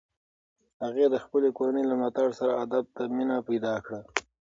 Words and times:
هغې 0.83 1.05
د 1.09 1.15
خپلې 1.23 1.49
کورنۍ 1.57 1.83
له 1.87 1.93
ملاتړ 1.99 2.29
سره 2.39 2.53
ادب 2.63 2.83
ته 2.95 3.01
مینه 3.15 3.37
پیدا 3.49 3.75
کړه. 3.85 3.99